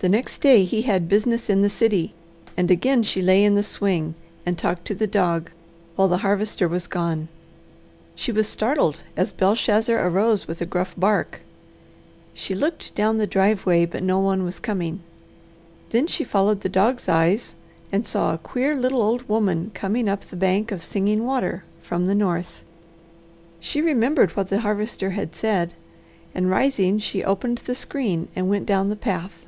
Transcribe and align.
The 0.00 0.08
next 0.08 0.38
day 0.42 0.62
he 0.62 0.82
had 0.82 1.08
business 1.08 1.50
in 1.50 1.62
the 1.62 1.68
city, 1.68 2.14
and 2.56 2.70
again 2.70 3.02
she 3.02 3.20
lay 3.20 3.42
in 3.42 3.56
the 3.56 3.64
swing 3.64 4.14
and 4.46 4.56
talked 4.56 4.84
to 4.84 4.94
the 4.94 5.08
dog 5.08 5.50
while 5.96 6.06
the 6.06 6.18
Harvester 6.18 6.68
was 6.68 6.86
gone. 6.86 7.26
She 8.14 8.30
was 8.30 8.46
startled 8.46 9.00
as 9.16 9.32
Belshazzar 9.32 9.96
arose 9.98 10.46
with 10.46 10.60
a 10.60 10.66
gruff 10.66 10.94
bark. 10.96 11.40
She 12.32 12.54
looked 12.54 12.94
down 12.94 13.18
the 13.18 13.26
driveway, 13.26 13.86
but 13.86 14.04
no 14.04 14.20
one 14.20 14.44
was 14.44 14.60
coming. 14.60 15.00
Then 15.90 16.06
she 16.06 16.22
followed 16.22 16.60
the 16.60 16.68
dog's 16.68 17.08
eyes 17.08 17.56
and 17.90 18.06
saw 18.06 18.32
a 18.32 18.38
queer, 18.38 18.76
little 18.76 19.02
old 19.02 19.28
woman 19.28 19.72
coming 19.74 20.08
up 20.08 20.24
the 20.24 20.36
bank 20.36 20.70
of 20.70 20.84
Singing 20.84 21.24
Water 21.26 21.64
from 21.80 22.06
the 22.06 22.14
north. 22.14 22.62
She 23.58 23.80
remembered 23.82 24.36
what 24.36 24.48
the 24.48 24.60
Harvester 24.60 25.10
had 25.10 25.34
said, 25.34 25.74
and 26.36 26.48
rising 26.48 27.00
she 27.00 27.24
opened 27.24 27.58
the 27.58 27.74
screen 27.74 28.28
and 28.36 28.48
went 28.48 28.64
down 28.64 28.90
the 28.90 28.94
path. 28.94 29.44